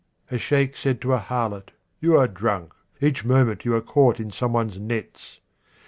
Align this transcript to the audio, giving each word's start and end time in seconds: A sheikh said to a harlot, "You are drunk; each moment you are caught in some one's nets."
A 0.31 0.39
sheikh 0.39 0.75
said 0.77 0.99
to 1.01 1.13
a 1.13 1.19
harlot, 1.19 1.73
"You 1.99 2.17
are 2.17 2.27
drunk; 2.27 2.73
each 3.01 3.23
moment 3.23 3.65
you 3.65 3.75
are 3.75 3.81
caught 3.81 4.19
in 4.19 4.31
some 4.31 4.51
one's 4.53 4.79
nets." 4.79 5.37